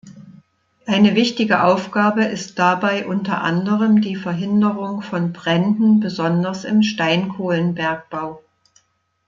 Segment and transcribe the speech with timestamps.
[0.87, 8.41] Eine wichtige Aufgabe ist dabei unter anderem die Verhinderung von Bränden besonders im Steinkohlenbergbau.